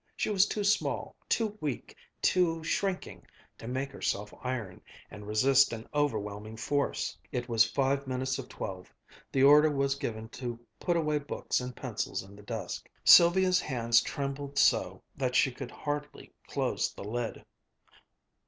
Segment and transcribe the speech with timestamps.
[0.17, 3.27] She was too small, too weak, too shrinking,
[3.59, 4.81] to make herself iron,
[5.11, 7.15] and resist an overwhelming force.
[7.31, 8.91] It was five minutes of twelve.
[9.31, 12.89] The order was given to put away books and pencils in the desks.
[13.03, 17.45] Sylvia's hands trembled so that she could hardly close the lid.